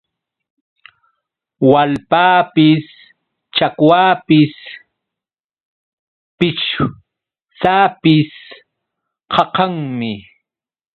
Waalpapis, 1.69 2.85
chakwapis, 3.55 4.53
pichwsapis 6.37 8.33
qaqanmi. 9.33 10.13